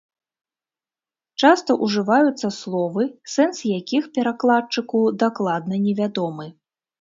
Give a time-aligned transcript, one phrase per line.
[1.43, 3.03] Часта ўжываюцца словы,
[3.35, 6.49] сэнс якіх перакладчыку дакладна невядомы.